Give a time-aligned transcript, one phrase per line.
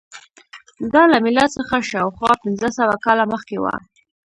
[0.93, 3.75] دا له میلاد څخه شاوخوا پنځه سوه کاله مخکې وه